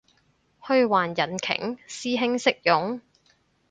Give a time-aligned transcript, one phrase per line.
[0.59, 1.77] 虛幻引擎？
[1.87, 3.01] 師兄識用？